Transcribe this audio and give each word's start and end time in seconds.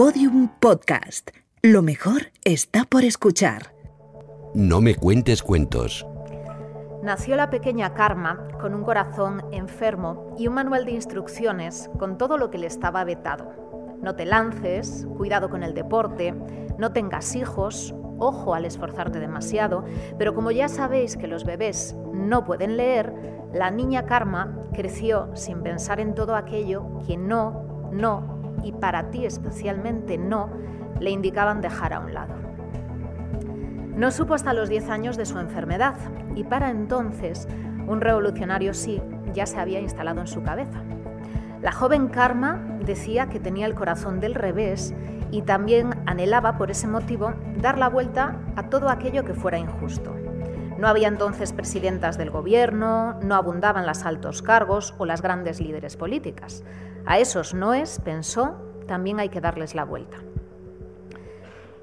Podium 0.00 0.48
Podcast. 0.60 1.28
Lo 1.60 1.82
mejor 1.82 2.32
está 2.42 2.86
por 2.86 3.04
escuchar. 3.04 3.74
No 4.54 4.80
me 4.80 4.94
cuentes 4.94 5.42
cuentos. 5.42 6.06
Nació 7.02 7.36
la 7.36 7.50
pequeña 7.50 7.92
Karma 7.92 8.48
con 8.62 8.72
un 8.74 8.82
corazón 8.82 9.44
enfermo 9.52 10.34
y 10.38 10.48
un 10.48 10.54
manual 10.54 10.86
de 10.86 10.92
instrucciones 10.92 11.90
con 11.98 12.16
todo 12.16 12.38
lo 12.38 12.50
que 12.50 12.56
le 12.56 12.66
estaba 12.66 13.04
vetado. 13.04 13.52
No 14.00 14.16
te 14.16 14.24
lances, 14.24 15.06
cuidado 15.18 15.50
con 15.50 15.62
el 15.62 15.74
deporte, 15.74 16.34
no 16.78 16.92
tengas 16.92 17.36
hijos, 17.36 17.94
ojo 18.16 18.54
al 18.54 18.64
esforzarte 18.64 19.20
demasiado, 19.20 19.84
pero 20.16 20.34
como 20.34 20.50
ya 20.50 20.68
sabéis 20.68 21.18
que 21.18 21.26
los 21.26 21.44
bebés 21.44 21.94
no 22.14 22.46
pueden 22.46 22.78
leer, 22.78 23.12
la 23.52 23.70
niña 23.70 24.06
Karma 24.06 24.64
creció 24.72 25.28
sin 25.34 25.62
pensar 25.62 26.00
en 26.00 26.14
todo 26.14 26.36
aquello 26.36 26.86
que 27.06 27.18
no, 27.18 27.90
no 27.92 28.39
y 28.62 28.72
para 28.72 29.10
ti 29.10 29.24
especialmente 29.24 30.18
no 30.18 30.50
le 30.98 31.10
indicaban 31.10 31.60
dejar 31.60 31.92
a 31.92 32.00
un 32.00 32.14
lado. 32.14 32.34
No 33.96 34.10
supo 34.10 34.34
hasta 34.34 34.54
los 34.54 34.68
10 34.68 34.88
años 34.90 35.16
de 35.16 35.26
su 35.26 35.38
enfermedad 35.38 35.94
y 36.34 36.44
para 36.44 36.70
entonces 36.70 37.48
un 37.86 38.00
revolucionario 38.00 38.72
sí 38.74 39.02
ya 39.32 39.46
se 39.46 39.58
había 39.58 39.80
instalado 39.80 40.20
en 40.20 40.26
su 40.26 40.42
cabeza. 40.42 40.82
La 41.60 41.72
joven 41.72 42.08
Karma 42.08 42.78
decía 42.84 43.28
que 43.28 43.40
tenía 43.40 43.66
el 43.66 43.74
corazón 43.74 44.20
del 44.20 44.34
revés 44.34 44.94
y 45.30 45.42
también 45.42 45.90
anhelaba 46.06 46.56
por 46.56 46.70
ese 46.70 46.88
motivo 46.88 47.34
dar 47.60 47.78
la 47.78 47.88
vuelta 47.88 48.40
a 48.56 48.70
todo 48.70 48.88
aquello 48.88 49.24
que 49.24 49.34
fuera 49.34 49.58
injusto. 49.58 50.14
No 50.80 50.88
había 50.88 51.08
entonces 51.08 51.52
presidentas 51.52 52.16
del 52.16 52.30
gobierno, 52.30 53.20
no 53.20 53.34
abundaban 53.34 53.86
los 53.86 54.06
altos 54.06 54.40
cargos 54.40 54.94
o 54.96 55.04
las 55.04 55.20
grandes 55.20 55.60
líderes 55.60 55.98
políticas. 55.98 56.64
A 57.04 57.18
esos 57.18 57.52
noes, 57.52 58.00
pensó, 58.02 58.56
también 58.86 59.20
hay 59.20 59.28
que 59.28 59.42
darles 59.42 59.74
la 59.74 59.84
vuelta. 59.84 60.16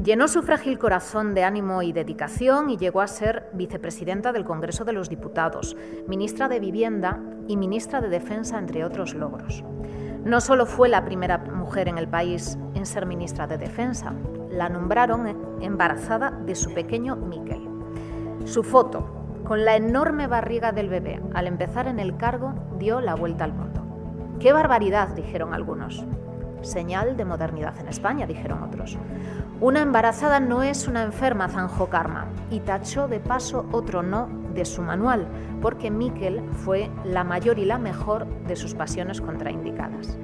Llenó 0.00 0.28
su 0.28 0.42
frágil 0.42 0.78
corazón 0.78 1.34
de 1.34 1.42
ánimo 1.42 1.82
y 1.82 1.92
dedicación 1.92 2.70
y 2.70 2.76
llegó 2.76 3.00
a 3.00 3.08
ser 3.08 3.50
vicepresidenta 3.52 4.30
del 4.30 4.44
Congreso 4.44 4.84
de 4.84 4.92
los 4.92 5.08
Diputados, 5.08 5.76
ministra 6.06 6.48
de 6.48 6.60
Vivienda 6.60 7.18
y 7.48 7.56
ministra 7.56 8.00
de 8.00 8.10
Defensa, 8.10 8.60
entre 8.60 8.84
otros 8.84 9.14
logros. 9.14 9.64
No 10.24 10.40
solo 10.40 10.66
fue 10.66 10.88
la 10.88 11.04
primera 11.04 11.38
mujer 11.38 11.88
en 11.88 11.98
el 11.98 12.06
país 12.06 12.56
en 12.74 12.86
ser 12.86 13.06
ministra 13.06 13.48
de 13.48 13.58
Defensa, 13.58 14.14
la 14.50 14.68
nombraron 14.68 15.58
embarazada 15.60 16.30
de 16.30 16.54
su 16.54 16.72
pequeño 16.72 17.16
Miquel. 17.16 17.73
Su 18.44 18.62
foto, 18.62 19.40
con 19.44 19.64
la 19.64 19.74
enorme 19.74 20.26
barriga 20.26 20.70
del 20.70 20.90
bebé, 20.90 21.20
al 21.32 21.46
empezar 21.46 21.88
en 21.88 21.98
el 21.98 22.18
cargo, 22.18 22.52
dio 22.78 23.00
la 23.00 23.14
vuelta 23.14 23.44
al 23.44 23.54
mundo. 23.54 23.82
¡Qué 24.38 24.52
barbaridad! 24.52 25.08
dijeron 25.08 25.54
algunos. 25.54 26.04
Señal 26.60 27.16
de 27.16 27.24
modernidad 27.24 27.78
en 27.78 27.88
España, 27.88 28.26
dijeron 28.26 28.62
otros. 28.62 28.98
Una 29.60 29.80
embarazada 29.80 30.40
no 30.40 30.62
es 30.62 30.86
una 30.86 31.02
enferma, 31.04 31.48
zanjó 31.48 31.88
Karma, 31.88 32.26
y 32.50 32.60
tachó 32.60 33.08
de 33.08 33.18
paso 33.18 33.66
otro 33.72 34.02
no 34.02 34.28
de 34.54 34.66
su 34.66 34.82
manual, 34.82 35.26
porque 35.62 35.90
Miquel 35.90 36.42
fue 36.52 36.90
la 37.02 37.24
mayor 37.24 37.58
y 37.58 37.64
la 37.64 37.78
mejor 37.78 38.26
de 38.46 38.56
sus 38.56 38.74
pasiones 38.74 39.22
contraindicadas. 39.22 40.18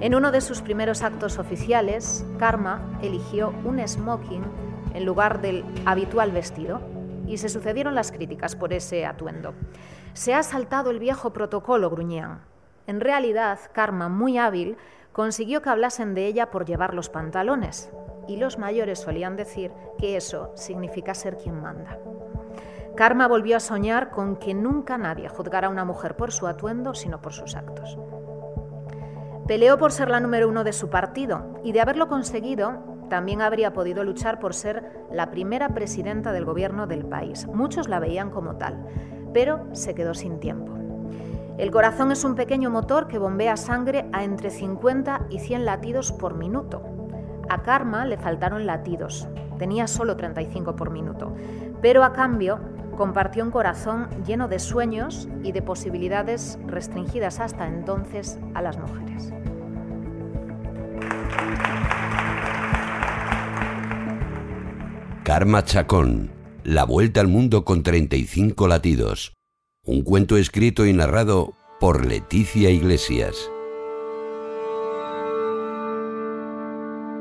En 0.00 0.14
uno 0.14 0.30
de 0.30 0.40
sus 0.40 0.62
primeros 0.62 1.02
actos 1.02 1.38
oficiales, 1.38 2.24
Karma 2.38 2.98
eligió 3.02 3.52
un 3.64 3.86
smoking 3.86 4.44
en 4.94 5.04
lugar 5.04 5.42
del 5.42 5.64
habitual 5.84 6.32
vestido, 6.32 6.80
y 7.28 7.38
se 7.38 7.48
sucedieron 7.48 7.94
las 7.94 8.10
críticas 8.10 8.56
por 8.56 8.72
ese 8.72 9.06
atuendo. 9.06 9.54
Se 10.14 10.34
ha 10.34 10.42
saltado 10.42 10.90
el 10.90 10.98
viejo 10.98 11.32
protocolo, 11.32 11.90
gruñían. 11.90 12.40
En 12.86 13.00
realidad, 13.00 13.58
Karma, 13.72 14.08
muy 14.08 14.38
hábil, 14.38 14.76
consiguió 15.12 15.62
que 15.62 15.70
hablasen 15.70 16.14
de 16.14 16.26
ella 16.26 16.50
por 16.50 16.64
llevar 16.64 16.94
los 16.94 17.10
pantalones, 17.10 17.90
y 18.26 18.36
los 18.36 18.58
mayores 18.58 19.00
solían 19.00 19.36
decir 19.36 19.72
que 19.98 20.16
eso 20.16 20.52
significa 20.54 21.14
ser 21.14 21.36
quien 21.36 21.60
manda. 21.60 21.98
Karma 22.96 23.28
volvió 23.28 23.56
a 23.56 23.60
soñar 23.60 24.10
con 24.10 24.36
que 24.36 24.54
nunca 24.54 24.98
nadie 24.98 25.28
juzgara 25.28 25.68
a 25.68 25.70
una 25.70 25.84
mujer 25.84 26.16
por 26.16 26.32
su 26.32 26.46
atuendo, 26.46 26.94
sino 26.94 27.20
por 27.20 27.32
sus 27.32 27.54
actos. 27.54 27.98
Peleó 29.46 29.78
por 29.78 29.92
ser 29.92 30.10
la 30.10 30.20
número 30.20 30.48
uno 30.48 30.64
de 30.64 30.72
su 30.72 30.90
partido 30.90 31.60
y 31.62 31.72
de 31.72 31.80
haberlo 31.80 32.08
conseguido, 32.08 32.97
también 33.08 33.42
habría 33.42 33.72
podido 33.72 34.04
luchar 34.04 34.38
por 34.38 34.54
ser 34.54 35.06
la 35.12 35.30
primera 35.30 35.70
presidenta 35.70 36.32
del 36.32 36.44
gobierno 36.44 36.86
del 36.86 37.04
país. 37.04 37.46
Muchos 37.46 37.88
la 37.88 38.00
veían 38.00 38.30
como 38.30 38.56
tal, 38.56 38.86
pero 39.32 39.66
se 39.72 39.94
quedó 39.94 40.14
sin 40.14 40.40
tiempo. 40.40 40.72
El 41.58 41.72
corazón 41.72 42.12
es 42.12 42.22
un 42.22 42.36
pequeño 42.36 42.70
motor 42.70 43.08
que 43.08 43.18
bombea 43.18 43.56
sangre 43.56 44.08
a 44.12 44.22
entre 44.22 44.50
50 44.50 45.26
y 45.28 45.40
100 45.40 45.64
latidos 45.64 46.12
por 46.12 46.34
minuto. 46.34 46.82
A 47.48 47.62
Karma 47.62 48.06
le 48.06 48.16
faltaron 48.16 48.64
latidos, 48.64 49.26
tenía 49.58 49.88
solo 49.88 50.16
35 50.16 50.76
por 50.76 50.90
minuto, 50.90 51.34
pero 51.82 52.04
a 52.04 52.12
cambio 52.12 52.60
compartió 52.96 53.44
un 53.44 53.50
corazón 53.50 54.08
lleno 54.24 54.48
de 54.48 54.58
sueños 54.58 55.28
y 55.42 55.52
de 55.52 55.62
posibilidades 55.62 56.58
restringidas 56.66 57.40
hasta 57.40 57.66
entonces 57.66 58.38
a 58.54 58.62
las 58.62 58.78
mujeres. 58.78 59.32
Karma 65.28 65.62
Chacón, 65.62 66.30
la 66.64 66.84
vuelta 66.84 67.20
al 67.20 67.28
mundo 67.28 67.62
con 67.66 67.82
35 67.82 68.66
latidos. 68.66 69.34
Un 69.84 70.00
cuento 70.00 70.38
escrito 70.38 70.86
y 70.86 70.94
narrado 70.94 71.52
por 71.80 72.06
Leticia 72.06 72.70
Iglesias. 72.70 73.36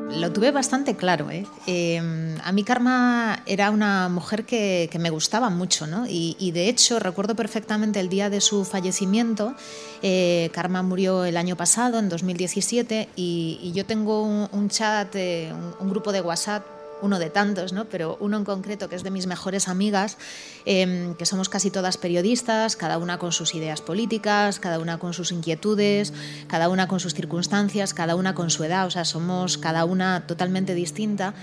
Lo 0.09 0.31
tuve 0.31 0.51
bastante 0.51 0.95
claro. 0.95 1.29
¿eh? 1.31 1.45
Em, 1.65 2.37
a 2.45 2.53
mí 2.53 2.63
Karma 2.63 3.43
era 3.45 3.71
una 3.71 4.07
mujer 4.07 4.45
que, 4.45 4.89
me 4.97 5.09
gustaba 5.09 5.49
mucho, 5.49 5.85
¿no? 5.85 6.05
Y, 6.07 6.51
de 6.53 6.69
hecho 6.69 6.99
recuerdo 6.99 7.35
perfectamente 7.35 7.99
el 7.99 8.07
día 8.07 8.29
de 8.29 8.39
su 8.39 8.63
fallecimiento. 8.63 9.53
Eh, 10.01 10.49
Karma 10.53 10.81
murió 10.81 11.25
el 11.25 11.35
año 11.35 11.57
pasado, 11.57 11.99
en 11.99 12.07
2017, 12.07 13.09
y, 13.17 13.73
yo 13.75 13.85
tengo 13.85 14.23
un, 14.23 14.69
chat, 14.69 15.13
eh, 15.15 15.51
un, 15.81 15.89
grupo 15.89 16.13
de 16.13 16.21
WhatsApp 16.21 16.76
uno 17.01 17.19
de 17.19 17.29
tantos, 17.29 17.73
¿no? 17.73 17.85
pero 17.85 18.17
uno 18.19 18.37
en 18.37 18.45
concreto 18.45 18.89
que 18.89 18.95
es 18.95 19.03
de 19.03 19.11
mis 19.11 19.27
mejores 19.27 19.67
amigas, 19.67 20.17
em, 20.65 21.15
que 21.15 21.25
somos 21.25 21.49
casi 21.49 21.71
todas 21.71 21.97
periodistas, 21.97 22.75
cada 22.75 22.97
una 22.97 23.17
con 23.17 23.31
sus 23.31 23.55
ideas 23.55 23.81
políticas, 23.81 24.59
cada 24.59 24.79
una 24.79 24.97
con 24.97 25.13
sus 25.13 25.31
inquietudes, 25.31 26.13
cada 26.47 26.69
una 26.69 26.87
con 26.87 26.99
sus 26.99 27.13
circunstancias, 27.13 27.93
cada 27.93 28.15
una 28.15 28.33
con 28.35 28.49
su 28.49 28.63
edad, 28.63 28.85
o 28.87 28.91
sea, 28.91 29.05
somos 29.05 29.57
cada 29.57 29.85
una 29.85 30.25
totalmente 30.27 30.73
distinta. 30.73 31.33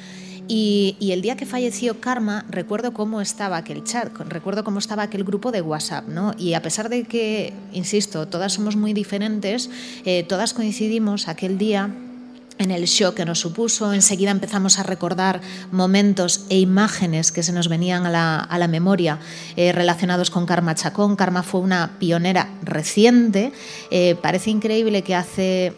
Y, 0.46 0.96
el 1.00 1.22
día 1.22 1.36
que 1.36 1.46
falleció 1.46 2.00
Karma, 2.00 2.44
recuerdo 2.50 2.92
cómo 2.92 3.22
estaba 3.22 3.56
aquel 3.56 3.82
chat, 3.84 4.14
recuerdo 4.28 4.62
cómo 4.62 4.78
estaba 4.78 5.04
aquel 5.04 5.24
grupo 5.24 5.52
de 5.52 5.62
WhatsApp, 5.62 6.06
¿no? 6.08 6.34
Y 6.36 6.52
a 6.52 6.60
pesar 6.60 6.90
de 6.90 7.04
que, 7.04 7.54
insisto, 7.72 8.28
todas 8.28 8.52
somos 8.52 8.76
muy 8.76 8.92
diferentes, 8.92 9.70
eh, 10.04 10.22
todas 10.28 10.52
coincidimos 10.52 11.28
aquel 11.28 11.56
día 11.56 11.90
en 12.58 12.70
el 12.70 12.84
shock 12.84 13.14
que 13.14 13.24
nos 13.24 13.40
supuso. 13.40 13.92
Enseguida 13.92 14.30
empezamos 14.30 14.78
a 14.78 14.82
recordar 14.82 15.40
momentos 15.72 16.46
e 16.48 16.58
imágenes 16.58 17.32
que 17.32 17.42
se 17.42 17.52
nos 17.52 17.68
venían 17.68 18.06
a 18.06 18.58
la, 18.58 18.68
memoria 18.68 19.18
eh, 19.56 19.72
relacionados 19.72 20.30
con 20.30 20.46
Karma 20.46 20.74
Chacón. 20.74 21.16
Karma 21.16 21.42
fue 21.42 21.60
una 21.60 21.98
pionera 21.98 22.50
reciente. 22.62 23.52
Eh, 23.90 24.16
parece 24.20 24.50
increíble 24.50 25.02
que 25.02 25.14
hace 25.14 25.74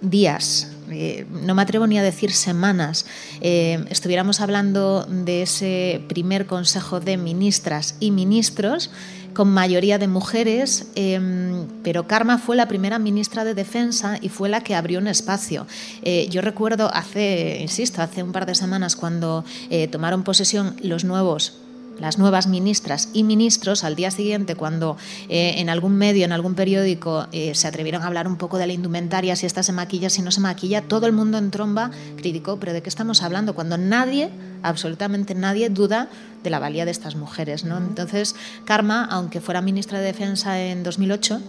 días, 0.00 0.72
eh, 0.90 1.26
no 1.30 1.54
me 1.54 1.62
atrevo 1.62 1.86
ni 1.86 1.98
a 1.98 2.02
decir 2.02 2.32
semanas, 2.32 3.06
estuviéramos 3.40 4.40
hablando 4.40 5.06
de 5.08 5.42
ese 5.42 6.02
primer 6.06 6.46
consejo 6.46 7.00
de 7.00 7.16
ministras 7.16 7.96
y 7.98 8.10
ministros 8.10 8.90
con 9.36 9.50
mayoría 9.50 9.98
de 9.98 10.08
mujeres, 10.08 10.86
em, 10.94 11.66
pero 11.82 12.06
Karma 12.06 12.38
fue 12.38 12.56
la 12.56 12.68
primera 12.68 12.98
ministra 12.98 13.44
de 13.44 13.52
Defensa 13.52 14.16
y 14.22 14.30
fue 14.30 14.48
la 14.48 14.62
que 14.62 14.74
abrió 14.74 14.98
un 14.98 15.08
espacio. 15.08 15.66
Eh, 16.00 16.26
yo 16.30 16.40
recuerdo 16.40 16.90
hace, 16.94 17.58
insisto, 17.60 18.00
hace 18.00 18.22
un 18.22 18.32
par 18.32 18.46
de 18.46 18.54
semanas 18.54 18.96
cuando 18.96 19.44
eh, 19.68 19.88
tomaron 19.88 20.22
posesión 20.22 20.74
los 20.82 21.04
nuevos 21.04 21.52
las 21.98 22.18
nuevas 22.18 22.46
ministras 22.46 23.08
y 23.12 23.22
ministros 23.22 23.84
al 23.84 23.96
día 23.96 24.10
siguiente, 24.10 24.54
cuando 24.54 24.96
eh, 25.28 25.54
en 25.58 25.70
algún 25.70 25.96
medio, 25.96 26.24
en 26.24 26.32
algún 26.32 26.54
periódico, 26.54 27.26
eh, 27.32 27.54
se 27.54 27.68
atrevieron 27.68 28.02
a 28.02 28.06
hablar 28.06 28.28
un 28.28 28.36
poco 28.36 28.58
de 28.58 28.66
la 28.66 28.72
indumentaria, 28.72 29.36
si 29.36 29.46
esta 29.46 29.62
se 29.62 29.72
maquilla, 29.72 30.10
si 30.10 30.22
no 30.22 30.30
se 30.30 30.40
maquilla, 30.40 30.82
todo 30.82 31.06
el 31.06 31.12
mundo 31.12 31.38
en 31.38 31.50
tromba 31.50 31.90
criticó, 32.16 32.58
pero 32.58 32.72
¿de 32.72 32.82
qué 32.82 32.88
estamos 32.88 33.22
hablando? 33.22 33.54
Cuando 33.54 33.78
nadie, 33.78 34.30
absolutamente 34.62 35.34
nadie, 35.34 35.70
duda 35.70 36.08
de 36.42 36.50
la 36.50 36.58
valía 36.58 36.84
de 36.84 36.90
estas 36.90 37.16
mujeres. 37.16 37.64
¿no? 37.64 37.78
Entonces, 37.78 38.34
Karma, 38.64 39.06
aunque 39.10 39.40
fuera 39.40 39.62
ministra 39.62 39.98
de 39.98 40.06
Defensa 40.06 40.60
en 40.60 40.82
2008, 40.82 41.40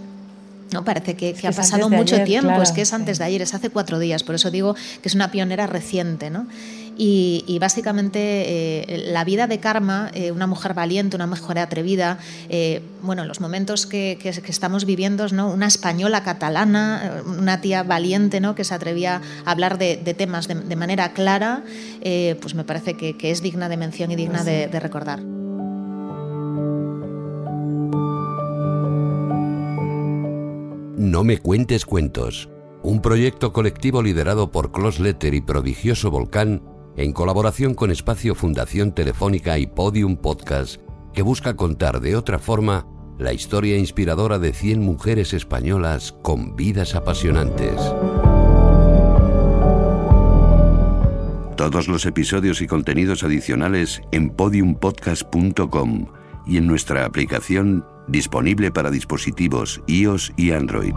no, 0.71 0.83
parece 0.83 1.15
que, 1.15 1.35
ha 1.47 1.51
pasado 1.51 1.89
mucho 1.89 2.23
tiempo, 2.23 2.61
es 2.61 2.71
que 2.71 2.81
es 2.81 2.91
antes 2.91 3.19
de 3.19 3.23
ayer, 3.23 3.41
es 3.41 3.53
hace 3.53 3.69
cuatro 3.69 3.99
días, 3.99 4.23
por 4.23 4.35
eso 4.35 4.51
digo 4.51 4.75
que 5.01 5.07
es 5.07 5.15
una 5.15 5.31
pionera 5.31 5.65
reciente. 5.65 6.29
¿no? 6.29 6.47
Y, 6.99 7.57
básicamente 7.59 8.19
eh, 8.19 9.11
la 9.11 9.23
vida 9.23 9.47
de 9.47 9.59
Karma, 9.59 10.09
eh, 10.13 10.31
una 10.31 10.47
mujer 10.47 10.73
valiente, 10.73 11.15
una 11.15 11.27
mujer 11.27 11.59
atrevida, 11.59 12.17
eh, 12.49 12.81
bueno, 13.03 13.25
los 13.25 13.39
momentos 13.39 13.85
que, 13.85 14.17
estamos 14.47 14.85
viviendo, 14.85 15.27
¿no? 15.29 15.51
una 15.51 15.67
española 15.67 16.23
catalana, 16.23 17.21
una 17.25 17.61
tía 17.61 17.83
valiente 17.83 18.39
¿no? 18.39 18.55
que 18.55 18.63
se 18.63 18.73
atrevía 18.73 19.21
a 19.45 19.51
hablar 19.51 19.77
de, 19.77 19.97
temas 20.17 20.47
de, 20.47 20.75
manera 20.75 21.13
clara, 21.13 21.63
pues 22.41 22.55
me 22.55 22.63
parece 22.63 22.95
que, 22.95 23.15
es 23.31 23.41
digna 23.41 23.69
de 23.69 23.77
mención 23.77 24.11
y 24.11 24.15
digna 24.15 24.43
de 24.43 24.79
recordar. 24.79 25.21
No 30.97 31.23
me 31.23 31.37
cuentes 31.37 31.85
cuentos, 31.85 32.49
un 32.83 33.01
proyecto 33.01 33.53
colectivo 33.53 34.01
liderado 34.01 34.51
por 34.51 34.71
Close 34.71 35.01
Letter 35.01 35.33
y 35.33 35.41
Prodigioso 35.41 36.09
Volcán 36.09 36.61
en 36.97 37.13
colaboración 37.13 37.75
con 37.75 37.91
Espacio 37.91 38.35
Fundación 38.35 38.91
Telefónica 38.91 39.57
y 39.59 39.67
Podium 39.67 40.17
Podcast, 40.17 40.81
que 41.13 41.21
busca 41.21 41.55
contar 41.55 42.01
de 42.01 42.15
otra 42.15 42.39
forma 42.39 42.87
la 43.19 43.33
historia 43.33 43.77
inspiradora 43.77 44.39
de 44.39 44.51
100 44.51 44.81
mujeres 44.81 45.33
españolas 45.33 46.11
con 46.23 46.55
vidas 46.55 46.95
apasionantes. 46.95 47.79
Todos 51.55 51.87
los 51.87 52.05
episodios 52.05 52.61
y 52.61 52.67
contenidos 52.67 53.23
adicionales 53.23 54.01
en 54.11 54.29
podiumpodcast.com 54.29 56.05
y 56.45 56.57
en 56.57 56.67
nuestra 56.67 57.05
aplicación 57.05 57.85
disponible 58.07 58.71
para 58.71 58.91
dispositivos 58.91 59.81
iOS 59.87 60.33
y 60.37 60.51
Android. 60.51 60.93